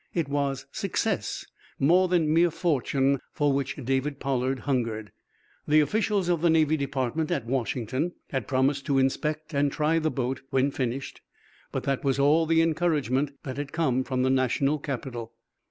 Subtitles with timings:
[0.15, 1.45] It was success,
[1.77, 5.11] more than mere fortune, for which David Pollard hungered.
[5.67, 10.09] The officials of the Navy Department, at Washington, had promised to inspect and try the
[10.09, 11.21] boat, when finished,
[11.71, 15.33] but that was all the encouragement that had come from the national capital.